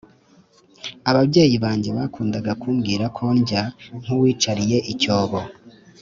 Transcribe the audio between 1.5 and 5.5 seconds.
banjye bakundaga kumbwira ko ndya nk uwicariye icyobo